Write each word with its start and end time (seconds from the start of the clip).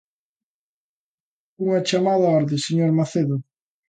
Unha 1.63 1.79
chamada 1.89 2.25
á 2.29 2.31
orde, 2.39 2.63
señor 2.67 2.91
Macedo. 2.99 3.35